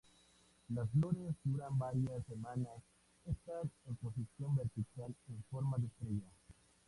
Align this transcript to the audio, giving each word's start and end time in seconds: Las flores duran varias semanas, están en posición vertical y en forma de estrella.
Las 0.73 0.89
flores 0.89 1.35
duran 1.43 1.77
varias 1.77 2.25
semanas, 2.25 2.73
están 3.23 3.69
en 3.85 3.95
posición 3.97 4.55
vertical 4.55 5.13
y 5.29 5.33
en 5.33 5.43
forma 5.51 5.77
de 5.77 5.85
estrella. 5.85 6.25